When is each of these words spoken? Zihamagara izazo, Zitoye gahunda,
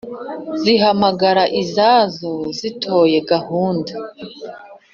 Zihamagara 0.61 1.43
izazo, 1.61 2.31
Zitoye 2.57 3.17
gahunda, 3.31 3.93